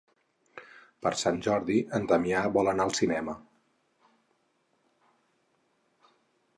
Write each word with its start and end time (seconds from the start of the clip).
Per 1.07 1.11
Sant 1.23 1.37
Jordi 1.49 1.75
en 1.99 2.09
Damià 2.13 2.41
vol 2.57 2.71
anar 2.73 2.89
al 2.89 2.97
cinema. 3.01 3.39